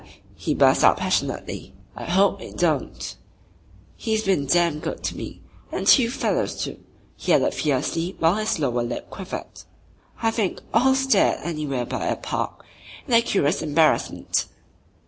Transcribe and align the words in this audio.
he 0.35 0.55
burst 0.55 0.83
out 0.83 0.97
passionately: 0.97 1.75
"I 1.95 2.05
hope 2.05 2.41
it 2.41 2.57
don't. 2.57 3.15
He's 3.95 4.23
been 4.23 4.47
damn 4.47 4.79
good 4.79 5.03
to 5.03 5.15
me 5.15 5.43
and 5.71 5.85
to 5.85 6.01
you 6.01 6.09
fellows 6.09 6.63
too," 6.63 6.79
he 7.15 7.31
added 7.33 7.53
fiercely, 7.53 8.15
while 8.17 8.33
his 8.33 8.57
lower 8.57 8.81
lip 8.81 9.11
quivered. 9.11 9.45
I 10.23 10.31
think 10.31 10.59
all 10.73 10.95
stared 10.95 11.41
anywhere 11.43 11.85
but 11.85 12.01
at 12.01 12.23
Park, 12.23 12.65
in 13.07 13.13
a 13.13 13.21
curious 13.21 13.61
embarrassment. 13.61 14.47